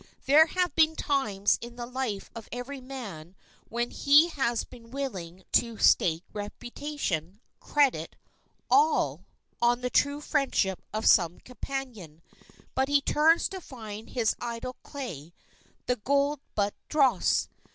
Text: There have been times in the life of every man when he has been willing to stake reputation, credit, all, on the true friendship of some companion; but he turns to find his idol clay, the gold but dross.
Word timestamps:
There 0.25 0.47
have 0.47 0.73
been 0.75 0.95
times 0.95 1.59
in 1.61 1.75
the 1.75 1.85
life 1.85 2.31
of 2.33 2.49
every 2.51 2.81
man 2.81 3.35
when 3.69 3.91
he 3.91 4.29
has 4.29 4.63
been 4.63 4.89
willing 4.89 5.43
to 5.51 5.77
stake 5.77 6.23
reputation, 6.33 7.39
credit, 7.59 8.15
all, 8.67 9.25
on 9.61 9.81
the 9.81 9.91
true 9.91 10.19
friendship 10.19 10.81
of 10.91 11.05
some 11.05 11.39
companion; 11.41 12.23
but 12.73 12.87
he 12.89 12.99
turns 12.99 13.47
to 13.49 13.61
find 13.61 14.09
his 14.09 14.35
idol 14.41 14.75
clay, 14.81 15.35
the 15.85 15.97
gold 15.97 16.39
but 16.55 16.73
dross. 16.89 17.47